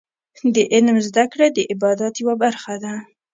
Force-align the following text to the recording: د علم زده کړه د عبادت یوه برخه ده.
د 0.55 0.57
علم 0.73 0.97
زده 1.07 1.23
کړه 1.31 1.47
د 1.51 1.59
عبادت 1.71 2.13
یوه 2.21 2.35
برخه 2.43 2.73
ده. 2.83 2.93